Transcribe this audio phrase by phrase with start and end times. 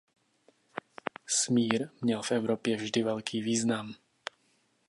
[1.27, 3.95] Smír měl v Evropě vždy velký význam.